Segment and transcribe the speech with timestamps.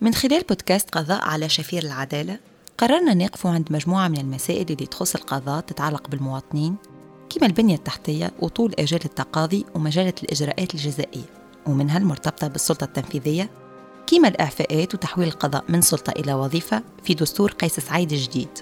[0.00, 2.38] من خلال بودكاست قضاء على شفير العدالة
[2.80, 6.76] قررنا نقف عند مجموعة من المسائل اللي تخص القضاء تتعلق بالمواطنين
[7.30, 11.24] كما البنية التحتية وطول أجال التقاضي ومجالة الإجراءات الجزائية
[11.66, 13.50] ومنها المرتبطة بالسلطة التنفيذية
[14.06, 18.58] كما الإعفاءات وتحويل القضاء من سلطة إلى وظيفة في دستور قيس سعيد الجديد.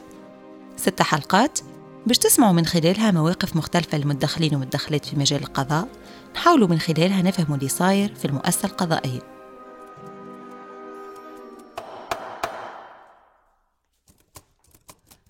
[0.76, 1.58] ست حلقات
[2.06, 5.88] باش تسمعوا من خلالها مواقف مختلفة للمدخلين والمدخلات في مجال القضاء
[6.34, 9.37] نحاولوا من خلالها نفهموا اللي صاير في المؤسسة القضائية.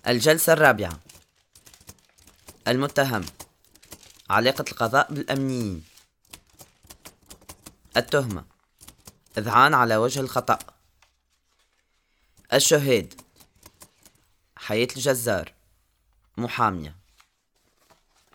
[0.07, 0.99] الجلسة الرابعة.
[2.67, 3.25] المتهم
[4.29, 5.83] علاقة القضاء بالأمنيين.
[7.97, 8.45] التهمة
[9.37, 10.59] إذعان على وجه الخطأ.
[12.53, 13.21] الشهاد
[14.57, 15.53] حياة الجزار.
[16.37, 16.95] محامية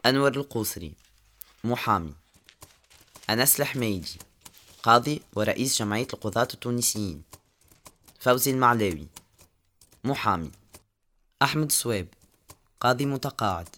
[0.07, 0.95] أنور القوسري
[1.65, 2.15] محامي
[3.31, 4.19] أنس الحميدي
[4.83, 7.23] قاضي ورئيس جمعية القضاة التونسيين.
[8.21, 9.07] فوزي المعلاوي
[10.05, 10.51] محامي.
[11.43, 12.07] أحمد سويب
[12.81, 13.69] قاضي متقاعد.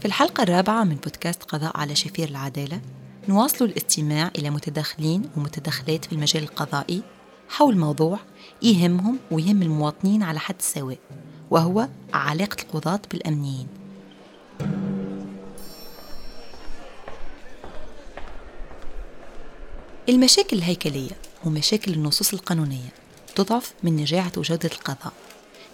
[0.00, 2.80] في الحلقة الرابعة من بودكاست قضاء على شفير العدالة
[3.28, 7.02] نواصل الاستماع إلى متدخلين ومتدخلات في المجال القضائي
[7.48, 8.18] حول موضوع
[8.62, 10.98] يهمهم ويهم المواطنين على حد سواء
[11.50, 13.68] وهو علاقة القضاة بالأمنيين.
[20.08, 22.92] المشاكل الهيكلية ومشاكل النصوص القانونية
[23.38, 25.12] تضعف من نجاعة وجودة القضاء.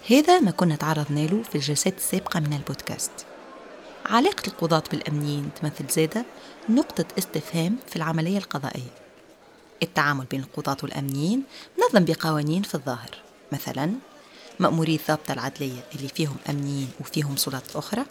[0.09, 3.11] هذا ما كنا تعرضنا له في الجلسات السابقة من البودكاست.
[4.05, 6.25] علاقة القضاة بالأمنيين تمثل زادة
[6.69, 8.91] نقطة استفهام في العملية القضائية.
[9.83, 11.43] التعامل بين القضاة والأمنيين
[11.79, 13.17] منظم بقوانين في الظاهر.
[13.51, 13.91] مثلا
[14.59, 18.05] مأموري الضابطة العدلية اللي فيهم أمنيين وفيهم سلطات أخرى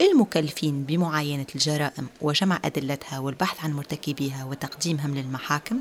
[0.00, 5.80] المكلفين بمعاينة الجرائم وجمع أدلتها والبحث عن مرتكبيها وتقديمهم للمحاكم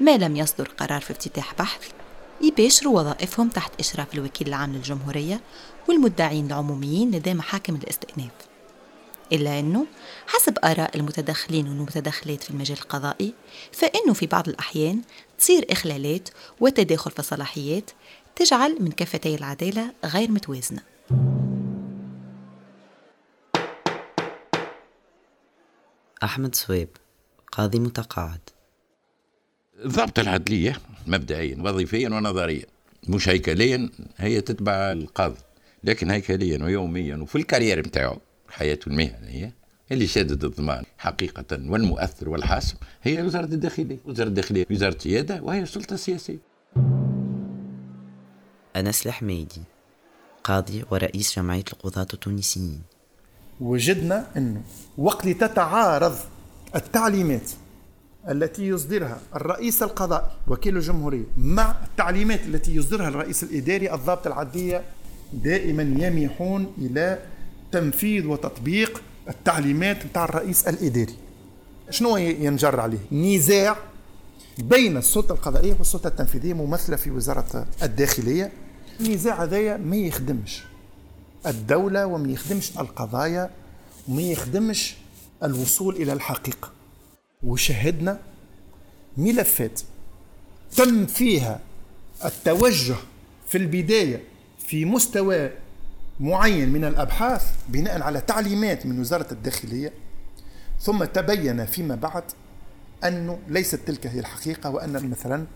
[0.00, 1.90] ما لم يصدر قرار في افتتاح بحث
[2.40, 5.40] يباشروا وظائفهم تحت إشراف الوكيل العام للجمهورية
[5.88, 8.30] والمدعين العموميين لدى محاكم الاستئناف.
[9.32, 9.86] إلا أنه
[10.26, 13.34] حسب آراء المتدخلين والمتدخلات في المجال القضائي
[13.72, 15.02] فإنه في بعض الأحيان
[15.38, 16.28] تصير إخلالات
[16.60, 17.90] وتداخل في الصلاحيات
[18.36, 20.82] تجعل من كفتي العدالة غير متوازنة.
[26.24, 26.88] أحمد سويب
[27.52, 28.40] قاضي متقاعد.
[29.84, 30.76] الضابطة العدلية
[31.06, 32.64] مبدئيا وظيفيا ونظريا.
[33.08, 35.40] مش هيكليا هي تتبع القاضي.
[35.84, 39.54] لكن هيكليا ويوميا وفي الكارير نتاعو حياته المهنية
[39.92, 43.98] اللي شادد الضمان حقيقة والمؤثر والحاسم هي وزارة الداخلية.
[44.04, 46.38] وزارة الداخلية وزارة سيادة وهي السلطة السياسية.
[48.76, 49.62] أنس الحميدي
[50.44, 52.82] قاضي ورئيس جمعية القضاة التونسيين.
[53.60, 54.62] وجدنا انه
[54.98, 56.16] وقت تتعارض
[56.74, 57.50] التعليمات
[58.28, 64.84] التي يصدرها الرئيس القضائي وكيل الجمهورية مع التعليمات التي يصدرها الرئيس الإداري الضابط العدلية
[65.32, 67.18] دائما يميحون إلى
[67.72, 71.14] تنفيذ وتطبيق التعليمات نتاع الرئيس الإداري.
[71.90, 73.76] شنو ينجر عليه؟ نزاع
[74.58, 78.52] بين السلطة القضائية والسلطة التنفيذية ممثلة في وزارة الداخلية.
[79.00, 80.62] النزاع هذايا ما يخدمش
[81.46, 83.50] الدولة وما يخدمش القضايا
[84.08, 84.96] وما يخدمش
[85.42, 86.75] الوصول إلى الحقيقة.
[87.46, 88.18] وشهدنا
[89.16, 89.80] ملفات
[90.76, 91.60] تم فيها
[92.24, 92.94] التوجه
[93.46, 94.22] في البداية
[94.58, 95.50] في مستوى
[96.20, 99.92] معين من الأبحاث بناء على تعليمات من وزارة الداخلية
[100.80, 102.22] ثم تبين فيما بعد
[103.04, 105.46] أنه ليست تلك هي الحقيقة وأن مثلا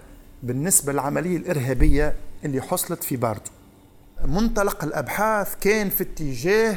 [0.42, 2.14] بالنسبة للعملية الإرهابية
[2.44, 3.50] اللي حصلت في باردو
[4.24, 6.76] منطلق الأبحاث كان في اتجاه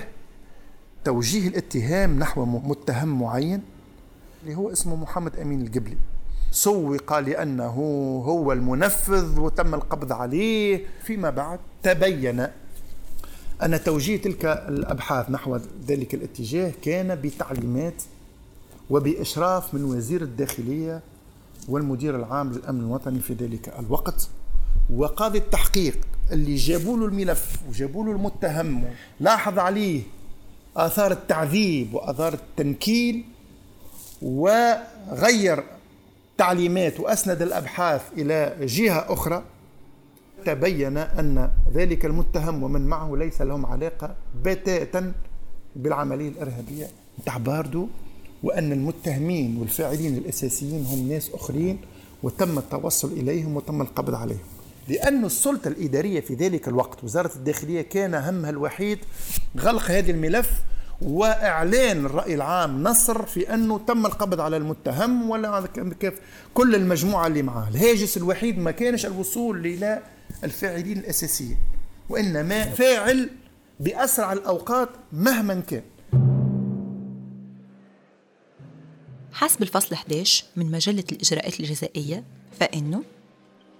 [1.03, 3.61] توجيه الاتهام نحو متهم معين.
[4.43, 5.97] اللي هو اسمه محمد أمين القبلي.
[6.51, 7.73] سوق لأنه
[8.25, 10.85] هو المنفذ وتم القبض عليه.
[11.03, 12.47] فيما بعد تبين
[13.63, 18.03] أن توجيه تلك الأبحاث نحو ذلك الاتجاه كان بتعليمات
[18.89, 21.01] وبإشراف من وزير الداخلية
[21.69, 24.29] والمدير العام للأمن الوطني في ذلك الوقت.
[24.93, 25.97] وقاضي التحقيق
[26.31, 28.83] اللي جابوا له الملف وجابوا له المتهم
[29.19, 30.01] لاحظ عليه
[30.77, 33.25] آثار التعذيب وآثار التنكيل
[34.23, 35.63] وغير
[36.37, 39.43] تعليمات وأسند الأبحاث إلى جهة أخرى
[40.45, 45.13] تبين أن ذلك المتهم ومن معه ليس لهم علاقة بتاتا
[45.75, 46.87] بالعملية الإرهابية.
[47.25, 47.87] تاع باردو
[48.43, 51.77] وأن المتهمين والفاعلين الأساسيين هم ناس أخرين
[52.23, 54.39] وتم التوصل إليهم وتم القبض عليهم.
[54.87, 58.99] لأن السلطة الإدارية في ذلك الوقت وزارة الداخلية كان همها الوحيد
[59.59, 60.61] غلق هذا الملف
[61.01, 65.67] وإعلان الرأي العام نصر في أنه تم القبض على المتهم ولا
[65.99, 66.13] كيف
[66.53, 67.69] كل المجموعة اللي معاه.
[67.69, 70.03] الهاجس الوحيد ما كانش الوصول إلى
[70.43, 71.57] الفاعلين الأساسيين
[72.09, 73.29] وإنما فاعل
[73.79, 75.83] بأسرع الأوقات مهما كان.
[79.33, 82.23] حسب الفصل 11 من مجلة الإجراءات الجزائية
[82.59, 83.03] فإنه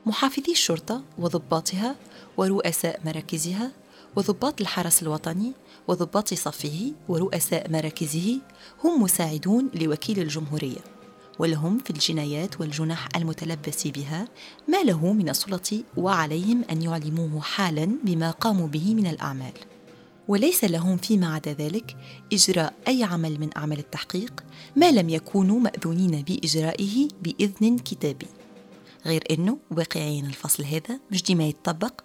[0.06, 1.95] محافظي الشرطة وضباطها
[2.38, 3.71] ورؤساء مراكزها
[4.15, 5.51] وضباط الحرس الوطني
[5.88, 8.39] وضباط صفه ورؤساء مراكزه
[8.83, 10.94] هم مساعدون لوكيل الجمهورية
[11.39, 14.27] ولهم في الجنايات والجنح المتلبس بها
[14.68, 19.54] ما له من السلطة وعليهم أن يعلموه حالا بما قاموا به من الأعمال.
[20.27, 21.98] وليس لهم فيما عدا ذلك
[22.33, 24.44] إجراء أي عمل من أعمال التحقيق
[24.75, 28.27] ما لم يكونوا مأذونين بإجرائه بإذن كتابي.
[29.06, 32.01] غير أنه واقعين الفصل هذا مش ديما يتطبق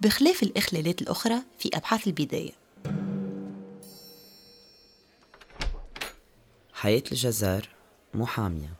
[0.00, 2.52] بخلاف الإخلالات الأخرى في أبحاث البداية.
[6.72, 7.68] حياة الجزار
[8.14, 8.72] محامية.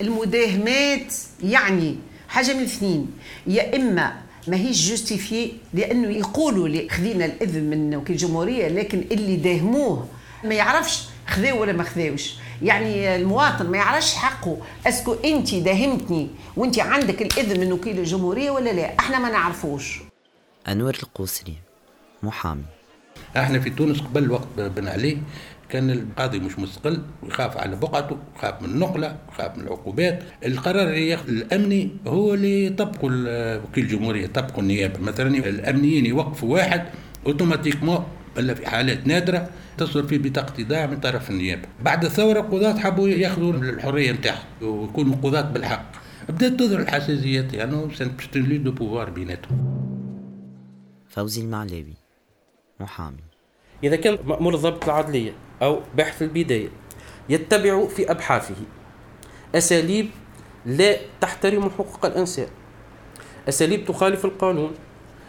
[0.00, 1.96] المداهمات يعني
[2.28, 3.10] حاجة من الاثنين
[3.46, 9.36] يا إما ما هيش justifiées لأنه يقولوا لي خذينا الإذن من وكيل الجمهورية لكن اللي
[9.36, 10.08] داهموه
[10.44, 12.34] ما يعرفش خذاو ولا ما خذاوش.
[12.62, 14.58] يعني المواطن ما يعرفش حقه.
[14.86, 20.00] est-ce que انت داهمتني وانت عندك الإذن من وكيل الجمهورية ولا لا؟ إحنا ما نعرفوش.
[20.68, 21.54] أنور القوسري
[22.22, 22.62] محامي.
[23.36, 25.18] إحنا في تونس قبل وقت بن علي
[25.68, 30.22] كان القاضي مش مستقل ويخاف على بقعته يخاف من النقلة يخاف من العقوبات.
[30.46, 33.10] القرار اللي ياخذ الأمني هو اللي يطبقوا
[33.56, 35.00] وكيل الجمهورية يطبقوا النيابة.
[35.00, 36.84] مثلا الأمنيين يوقفوا واحد
[37.26, 38.04] automatiquement
[38.38, 39.48] إلا في حالات نادرة
[39.78, 41.68] تصدر في بطاقة إيداع من طرف النيابة.
[41.82, 45.92] بعد الثورة القضاة حبوا يأخذوا الحرية نتاعهم ويكونوا قضاة بالحق.
[46.28, 49.78] بدأت تظهر الحساسيات يعني centre de pouvoir بيناتهم
[51.08, 51.94] فوزي المعلاوي
[52.80, 53.24] محامي.
[53.84, 55.32] إذا كان مأمور الضبط العدلية
[55.62, 56.68] أو باحث البداية
[57.28, 58.54] يتبع في أبحاثه
[59.54, 60.10] أساليب
[60.66, 62.48] لا تحترم حقوق الإنسان.
[63.48, 64.70] أساليب تخالف القانون.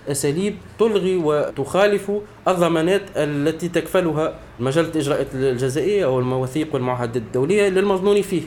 [0.09, 2.11] أساليب تلغي وتخالف
[2.47, 8.41] الضمانات التي تكفلها مجلة الإجراءات الجزائية أو المواثيق والمعاهدات الدولية للمظنون فيه.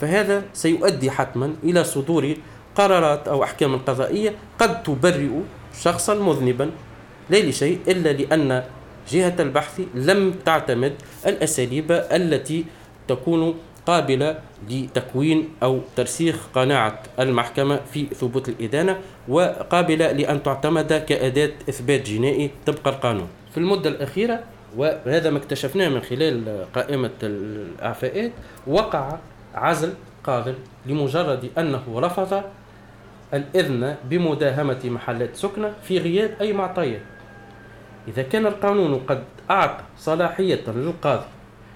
[0.00, 2.34] فهذا سيؤدي حتما إلى صدور
[2.74, 5.30] قرارات أو أحكام قضائية قد تبرئ
[5.82, 6.70] شخصا مذنبا
[7.30, 8.64] لا لشيء إلا لأن
[9.10, 10.94] جهة البحث لم تعتمد
[11.26, 12.64] الأساليب التي
[13.08, 13.54] تكون
[13.86, 14.38] قابلة
[14.70, 18.98] لتكوين أو ترسيخ قناعة المحكمة في ثبوت الإدانة
[19.28, 23.28] وقابلة لأن تعتمد كأداة إثبات جنائي طبق القانون.
[23.50, 24.40] في المدة الأخيرة
[24.76, 28.32] وهذا ما اكتشفناه من خلال قائمة الإعفاءات
[28.66, 29.18] وقع
[29.54, 29.92] عزل
[30.24, 30.54] قاضي
[30.86, 32.42] لمجرد أنه رفض
[33.34, 37.02] الإذن بمداهمة محلات سكنة في غياب أي معطيات.
[38.08, 41.24] إذا كان القانون قد أعطى صلاحية للقاضي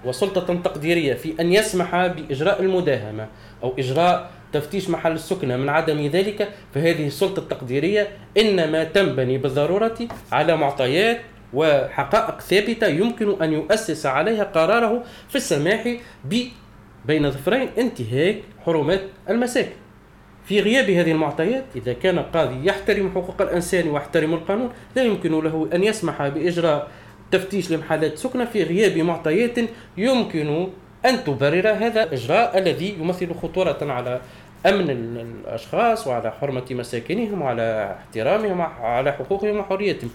[0.06, 3.28] وسلطة تقديرية في أن يسمح بإجراء المداهمة
[3.62, 9.98] أو إجراء تفتيش محل السكنة من عدم ذلك فهذه السلطة التقديرية إنما تنبني بالضرورة
[10.32, 11.20] على معطيات
[11.54, 16.44] وحقائق ثابتة يمكن أن يؤسس عليها قراره في السماح ب
[17.04, 19.84] بين ظفرين انتهاك حرمات المساكن
[20.44, 25.68] في غياب هذه المعطيات إذا كان قاضي يحترم حقوق الإنسان ويحترم القانون لا يمكن له
[25.74, 26.88] أن يسمح بإجراء
[27.30, 29.58] تفتيش لمحلات سكنة في غياب معطيات
[29.96, 30.68] يمكن
[31.06, 34.20] أن تبرر هذا الإجراء الذي يمثل خطورة على
[34.66, 40.10] أمن الأشخاص وعلى حرمة مساكنهم وعلى احترامهم وعلى حقوقهم وحريتهم.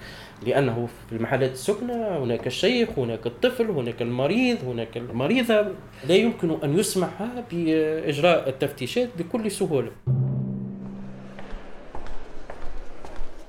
[0.46, 5.62] لأنه في المحلات السكنة هناك الشيخ هناك الطفل هناك المريض هناك المريضة.
[6.08, 7.10] لا يمكن أن يسمح
[7.52, 9.92] بإجراء التفتيشات بكل سهولة.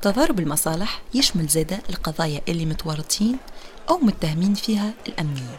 [0.03, 3.37] تضارب المصالح يشمل زادة القضايا اللي متورطين
[3.91, 5.59] أو متهمين فيها الأمنية.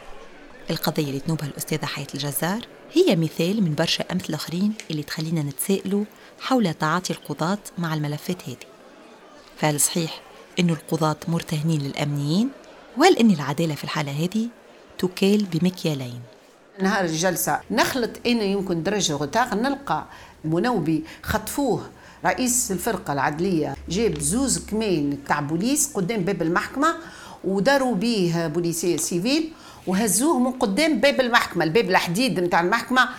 [0.70, 6.06] القضية اللي تنوبها الأستاذة حياة الجزار هي مثال من برشا أمثلة آخرين اللي تخلينا نتسائلوا
[6.40, 8.58] حول تعاطي القضاة مع الملفات هذه.
[9.58, 10.22] فهل صحيح
[10.60, 12.50] أن القضاة مرتهنين للأمنيين
[12.98, 14.48] وهل أن العدالة في الحالة هذه
[14.98, 16.22] تكال بمكيالين؟
[16.82, 17.62] نهار الجلسة.
[17.72, 20.06] نخلط أنا يمكن درجة غتاغ نلقى
[20.46, 21.90] منوبي خطفوه
[22.26, 26.96] رئيس الفرقة العدلية جاب زوز كمين تاع بوليس قدام باب المحكمة
[27.44, 29.50] وداروا بيه بوليسيه سيفيل
[29.88, 33.10] وهزوه من قدام باب المحكمة الباب الحديد نتاع المحكمة.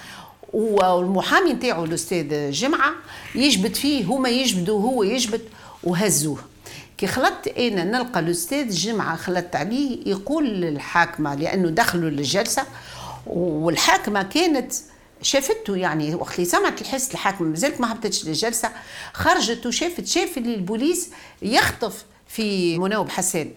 [0.52, 2.92] والمحامي نتاعو الأستاذ جمعة
[3.34, 5.40] يجبد فيه هما يجبدوا هو يجبد
[5.84, 6.38] وهزوه.
[6.98, 12.62] كي خلطت أنا نلقى الأستاذ جمعة خلطت عليه يقول للحاكمة لأنه دخلوا للجلسة
[13.26, 14.72] والحاكمة كانت
[15.22, 18.70] شافته يعني وقت اللي سمعت الحس الحاكمه مازالت ما هبطتش للجلسة.
[19.12, 21.10] خرجت وشافت شاف اللي البوليس
[21.42, 23.50] يخطف في مناوب حسان.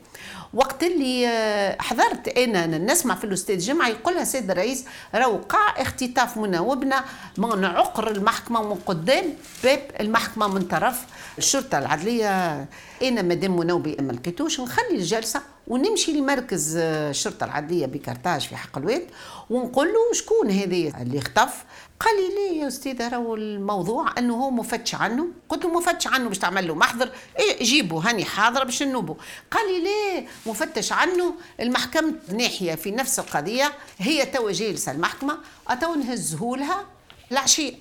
[0.53, 5.81] وقت اللي آه، حضرت أنا نسمع في الأستاذ جمعة يقول لها سيد الرئيس راهو وقع
[5.81, 7.05] اختطاف مناوبنا
[7.38, 11.01] من عقر المحكمة من قدام باب المحكمة من طرف
[11.38, 12.58] الشرطة العدلية
[13.04, 18.77] أنا مادام مناوبي ما لقيتوش نخلي الجلسة ونمشي لمركز آه، الشرطة العدلية بكرتاج في حق
[18.77, 19.08] الواد
[19.50, 21.63] ونقول له شكون هذا اللي اختف.
[22.00, 25.27] قال لي ليه يا أستاذ راهو الموضوع أنه هو مفتش عنه.
[25.50, 29.15] قلت له مفتش عنه باش تعمل له محضر إيه جيبه هاني حاضره باش نوبه
[29.51, 31.34] قال لي ليه مفتش عنه.
[31.60, 35.38] المحكمة ناحية في نفس القضية هي توا جالسة المحكمة
[35.68, 36.86] أتو نهزهولها؟
[37.32, 37.74] العشية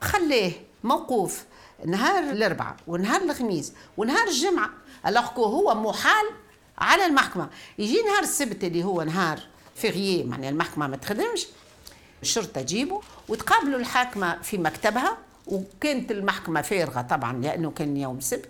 [0.00, 0.52] خليه
[0.84, 1.44] موقوف.
[1.84, 4.70] نهار الأربعاء ونهار الخميس ونهار الجمعة
[5.06, 6.26] ألوغكو هو محال
[6.78, 7.48] على المحكمة.
[7.78, 9.40] يجي نهار السبت اللي هو نهار
[9.74, 11.46] فيغيي معناها المحكمة ما تخدمش
[12.22, 15.16] الشرطة تجيبه وتقابلوا الحاكمة في مكتبها
[15.46, 18.48] وكانت المحكمة فارغة طبعا لأنه كان يوم سبت.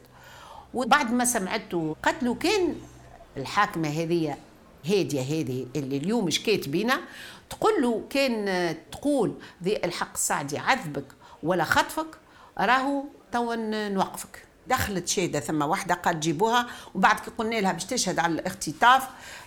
[0.74, 2.74] وبعد ما سمعته قتلوا كان
[3.36, 4.36] الحاكمة هذه
[4.84, 7.00] هادية هذه اللي اليوم شكيت بينا
[7.50, 11.04] تقول له كان تقول ذي الحق السعدي عذبك
[11.42, 12.06] ولا خطفك
[12.58, 13.04] راهو
[13.36, 13.54] توا
[13.88, 14.42] نوقفك.
[14.66, 19.02] دخلت شهادة ثم واحدة قال جيبوها وبعد كي قلنا لها باش تشهد على الاختطاف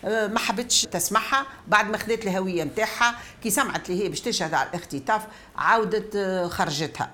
[0.05, 4.53] آه، ما حبتش تسمعها بعد ما خذت الهوية نتاعها كي سمعت لي هي باش تشهد
[4.53, 5.27] على الاختطاف
[5.58, 7.10] عاودت آه، خرجتها.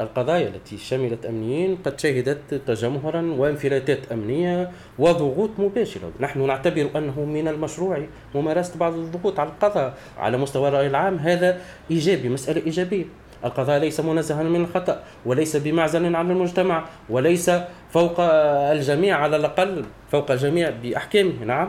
[0.00, 6.12] القضايا التي شملت أمنيين قد شهدت تجمهرا وانفلاتات أمنية وضغوط مباشرة.
[6.20, 9.98] نحن نعتبر أنه من المشروع ممارسة بعض الضغوط على القضاء.
[10.18, 11.60] على مستوى الرأي العام هذا
[11.90, 13.04] إيجابي مسألة إيجابية.
[13.44, 17.50] القضاء ليس منزها من الخطأ وليس بمعزل عن المجتمع وليس
[17.90, 21.44] فوق الجميع على الأقل فوق الجميع بأحكامه.
[21.44, 21.68] نعم.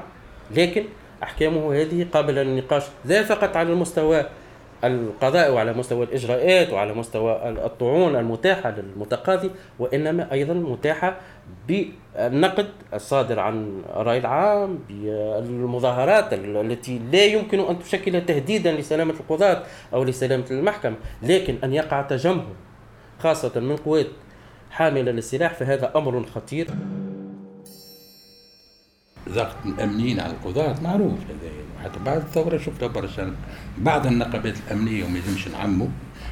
[0.52, 0.84] لكن
[1.24, 4.26] أحكامه هذه قابلة للنقاش لا فقط على المستوى
[4.88, 11.18] القضاء وعلى مستوى الإجراءات وعلى مستوى الطعون المتاحة للمتقاضي وإنما أيضا متاحة
[11.68, 19.64] بالنقد الصادر عن الرأي العام بالمظاهرات التي لا يمكن أن تشكل تهديدا لسلامة القضاة
[19.94, 22.56] أو لسلامة المحكمة لكن أن يقع تجمهر
[23.20, 24.08] خاصة من قوات
[24.72, 26.68] حاملة للسلاح فهذا أمر خطير.
[29.30, 33.36] ضغط الأمنيين على القضاة معروف هذا حتى بعد الثورة شفت برشا
[33.78, 35.88] بعض النقابات الأمنية وما يلزمش نعموا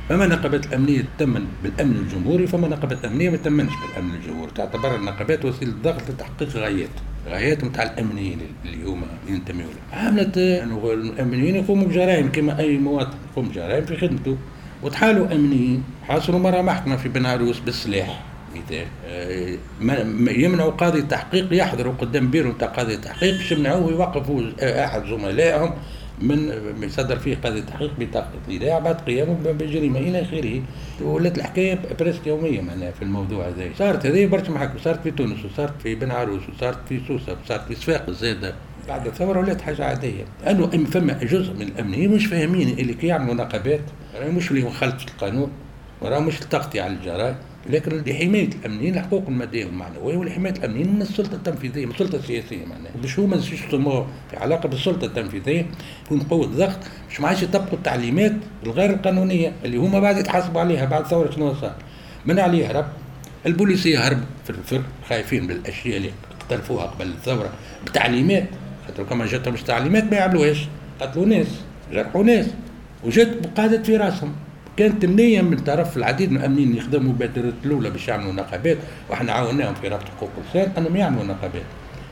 [0.09, 4.51] فما نقابات الأمنية تمن بالأمن الجمهوري فما نقابات أمنية ما تمنش بالأمن الجمهوري.
[4.55, 6.89] تعتبر النقابات وسيلة ضغط لتحقيق غايات
[7.27, 13.17] غايات نتاع الأمنيين اللي هما ينتميوا له عملت انه الأمنيين يقوموا بجرائم كما أي مواطن
[13.31, 14.38] يقوم بجرائم في خدمته.
[14.83, 18.23] وتحالوا أمنيين حاصلوا مرة محكمة في بن عروس بالسلاح.
[20.27, 25.74] يمنعوا قاضي تحقيق يحضروا قدام بيرو تاع قاضي تحقيق باش يمنعوه يوقفوا أحد زملائهم
[26.22, 30.62] من يصدر فيه قاضي تحقيق بطاقة الإيداع بعد قيامه بجريمة إلى آخره.
[31.01, 33.69] ولات الحكاية presque يومية معناها في الموضوع هذا.
[33.77, 37.67] صارت هذه برشا محاكم صارت في تونس وصارت في بن عروس وصارت في سوسة وصارت
[37.67, 38.53] في صفاقس زادة.
[38.88, 40.25] بعد الثورة ولات حاجة عادية.
[40.48, 43.81] أنه فما جزء من الأمنيين مش فاهمين اللي كي يعملوا نقابات
[44.22, 45.51] مش اللي مخالفة القانون
[46.01, 47.36] وراه مش التغطية على الجرائم
[47.70, 52.91] لكن لحمايه الامنيين الحقوق المادية والمعنويه ولحمايه الامنيين من السلطة التنفيذية من السلطة السياسية معناها.
[53.01, 55.65] باش هما يسموه في علاقة بالسلطة التنفيذية
[56.05, 56.79] يكون قوه ضغط
[57.10, 61.53] باش ما عادش يطبقوا التعليمات الغير القانونيه اللي هما بعد يتحاسبوا عليها بعد ثورة شنو
[61.53, 61.75] صار؟
[62.25, 62.86] من عليه هرب
[63.46, 67.50] البوليسية هربوا في الفر خايفين بالأشياء اللي اقترفوها قبل الثورة
[67.86, 68.48] بتعليمات.
[68.88, 70.67] خاطر كما جاتهم تعليمات ما يعملوهاش
[71.01, 71.48] قتلوا ناس
[71.91, 72.46] جرحوا ناس
[73.03, 74.34] وجات قعدت في راسهم.
[74.77, 78.77] كانت النية من طرف العديد من الأمنيين يخدموا بادرة الأولى باش يعملوا نقابات
[79.10, 81.63] وإحنا عاوناهم في رابطة حقوق الإنسان أنهم يعملوا نقابات.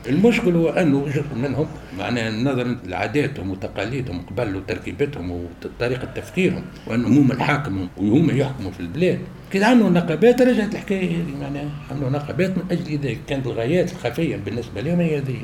[0.10, 7.32] المشكل هو أنه جزء منهم معناها نظرا لعاداتهم وتقاليدهم قبل وتركيبتهم وطريقة تفكيرهم وأنهم هم
[7.32, 9.20] الحاكم وهم يحكموا في البلاد.
[9.52, 14.36] كي عملوا نقابات رجعت الحكاية هذه معناها عملوا نقابات من أجل ذلك كانت الغايات الخفية
[14.36, 15.38] بالنسبة لهم هي هذه.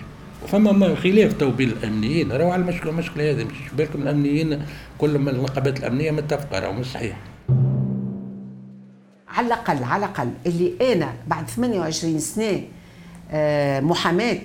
[0.48, 4.62] فما خلاف تو بين الامنيين راهو على المشكلة المشكلة هذه مش بالكم الأمنيين
[4.98, 7.17] كل ما النقابات الأمنية متفقة راهو مش صحيح.
[9.27, 12.62] على الاقل على الأقل اللي أنا بعد 28 سنة
[13.32, 14.40] آه، معناها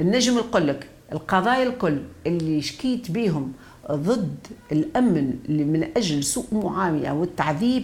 [0.00, 3.52] نجم نقول لك القضايا الكل اللي شكيت بيهم
[3.92, 4.36] ضد
[4.72, 7.82] الأمن اللي من أجل سوء معامله والتعذيب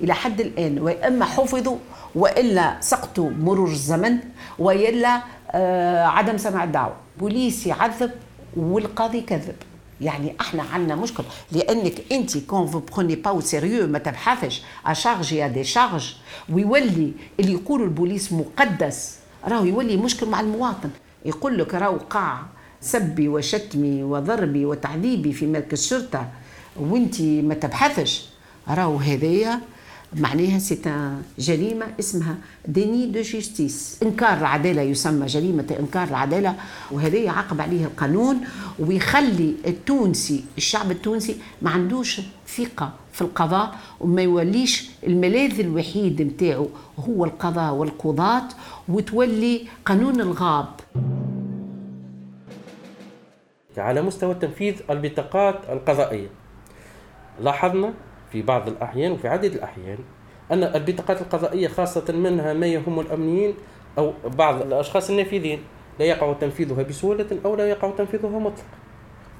[0.00, 1.76] إلى حد الآن وإما حفظوا
[2.14, 4.18] وإلا سقطوا مرور الزمن
[4.58, 6.96] وإلا آه، عدم سماع الدعوة.
[7.18, 8.10] بوليس يعذب
[8.56, 9.54] والقاضي كذب.
[10.00, 14.93] يعني إحنا عندنا مشكل لأنك أنت quand vous prenez pas au sérieux ما تبحثش à
[14.93, 16.14] charge et à décharge
[16.52, 20.90] ويولي اللي يقولوا البوليس مقدس راهو يولي مشكل مع المواطن.
[21.24, 22.38] يقول لك راهو وقع
[22.80, 26.28] سبي وشتمي وضربي وتعذيبي في مركز الشرطة
[26.80, 28.28] وأنت ما تبحثش.
[28.68, 29.60] راهو هذايا
[30.16, 30.78] معناها c'est
[31.38, 32.36] جريمة اسمها
[32.68, 34.00] déni de justice.
[34.02, 36.54] إنكار العدالة يسمى جريمة إنكار العدالة
[36.90, 38.40] وهذا يعاقب عليه القانون
[38.78, 42.20] ويخلي التونسي الشعب التونسي ما عندوش
[42.56, 46.68] ثقة في القضاء وما يوليش الملاذ الوحيد متاعه
[46.98, 48.48] هو القضاء والقضاة
[48.88, 50.68] وتولي قانون الغاب.
[53.76, 56.28] على مستوى تنفيذ البطاقات القضائية.
[57.40, 57.94] لاحظنا
[58.32, 59.98] في بعض الأحيان وفي عدد الأحيان
[60.52, 63.54] أن البطاقات القضائية خاصة منها ما يهم الأمنيين
[63.98, 65.58] أو بعض الأشخاص النافذين
[65.98, 68.78] لا يقع تنفيذها بسهولة أو لا يقع تنفيذها مطلقا.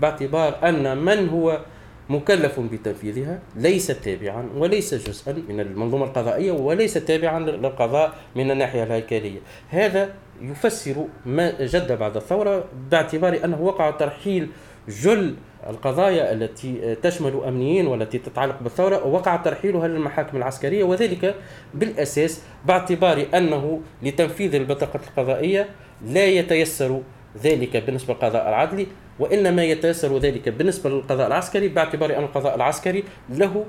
[0.00, 1.61] باعتبار أن من هو
[2.09, 9.41] مكلف بتنفيذها ليس تابعا وليس جزءا من المنظومة القضائية وليس تابعا للقضاء من الناحية الهيكلية.
[9.69, 14.49] هذا يفسر ما جد بعد الثورة باعتبار أنه وقع ترحيل
[14.88, 15.35] جل
[15.71, 21.35] القضايا التي تشمل أمنيين والتي تتعلق بالثورة وقع ترحيلها للمحاكم العسكرية وذلك
[21.75, 25.69] بالأساس باعتبار أنه لتنفيذ البطاقة القضائية
[26.07, 27.00] لا يتيسر
[27.43, 28.87] ذلك بالنسبة للقضاء العدلي
[29.19, 33.64] وإنما يتيسر ذلك بالنسبة للقضاء العسكري باعتبار أن القضاء العسكري له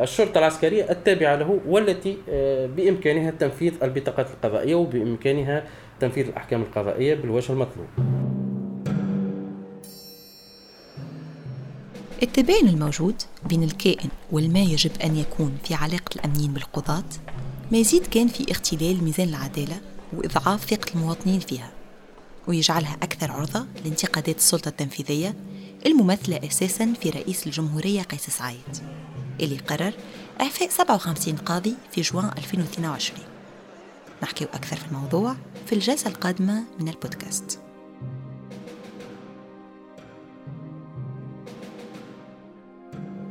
[0.00, 5.64] الشرطة العسكرية التابعة له والتي آه، بإمكانها تنفيذ البطاقات القضائية وبإمكانها
[6.00, 7.86] تنفيذ الأحكام القضائية بالوجه المطلوب.
[12.22, 17.04] التباين الموجود بين الكائن والما يجب أن يكون في علاقة الأمنيين بالقضاة
[17.72, 19.80] ما يزيد كان في اختلال ميزان العدالة
[20.12, 21.70] وإضعاف ثقة المواطنين فيها
[22.46, 25.34] ويجعلها أكثر عرضة لانتقادات السلطة التنفيذية
[25.86, 28.78] الممثلة أساسا في رئيس الجمهورية قيس سعيد
[29.40, 29.92] اللي قرر
[30.40, 33.20] إعفاء 57 قاضي في جوان 2022
[34.22, 37.67] نحكي أكثر في الموضوع في الجلسة القادمة من البودكاست.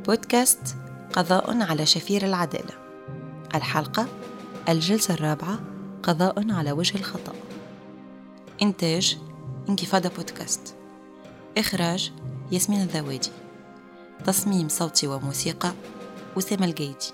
[0.08, 0.76] بودكاست
[1.12, 2.74] قضاء على شفير العدالة.
[3.54, 4.06] الحلقة
[4.68, 5.60] الجلسة الرابعة
[6.02, 7.32] قضاء على وجه الخطأ.
[8.62, 9.18] إنتاج
[9.68, 10.76] انكفاضة بودكاست.
[11.58, 12.12] إخراج
[12.52, 13.30] ياسمين الذوادي.
[14.24, 15.72] تصميم صوتي وموسيقى
[16.38, 17.12] أسامة الجيدي.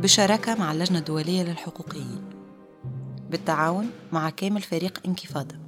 [0.00, 2.24] بشراكة مع اللجنة الدولية للحقوقيين.
[3.30, 5.63] بالتعاون مع كامل فريق انكفاضة